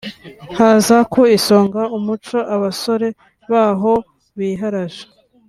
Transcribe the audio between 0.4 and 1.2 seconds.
haza